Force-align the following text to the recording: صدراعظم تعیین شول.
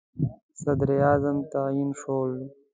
صدراعظم 0.63 1.37
تعیین 1.51 1.89
شول. 1.99 2.31